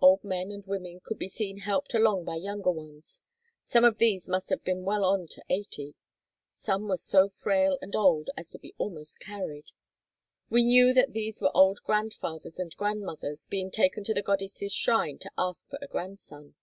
[0.00, 3.20] Old men and women could be seen helped along by younger ones.
[3.64, 5.96] Some of these must have been well on to eighty;
[6.52, 9.72] some were so frail and old as to be almost carried.
[10.48, 15.18] We knew that these were old grandfathers or grandmothers being taken to the goddess' shrine
[15.18, 16.54] to ask for a grandson.